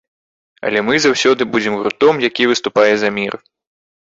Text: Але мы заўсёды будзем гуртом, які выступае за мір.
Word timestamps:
Але 0.69 0.79
мы 0.87 0.95
заўсёды 1.03 1.47
будзем 1.53 1.77
гуртом, 1.81 2.25
які 2.29 2.43
выступае 2.53 2.91
за 3.03 3.09
мір. 3.19 3.33